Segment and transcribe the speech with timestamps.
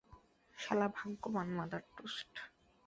[0.57, 2.33] শালা ভাগ্যবান মাদারটোস্ট।